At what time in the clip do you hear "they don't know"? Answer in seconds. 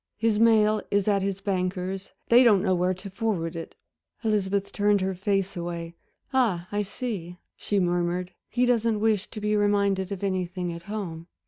2.29-2.73